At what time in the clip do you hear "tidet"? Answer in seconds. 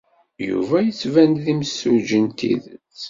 2.37-2.97